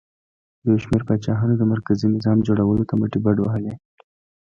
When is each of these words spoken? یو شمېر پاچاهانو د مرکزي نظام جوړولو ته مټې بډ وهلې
یو 0.67 0.75
شمېر 0.83 1.01
پاچاهانو 1.07 1.55
د 1.57 1.63
مرکزي 1.73 2.07
نظام 2.15 2.37
جوړولو 2.47 2.87
ته 2.89 2.93
مټې 2.99 3.19
بډ 3.25 3.37
وهلې 3.41 3.73